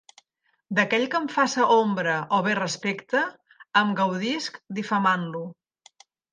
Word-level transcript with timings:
D’aquell 0.77 1.03
que 1.15 1.19
em 1.23 1.27
faça 1.33 1.67
ombra 1.75 2.15
o 2.39 2.41
bé 2.49 2.57
respecte, 2.61 3.23
em 3.85 3.95
gaudisc 4.03 4.61
difamant-lo. 4.83 5.47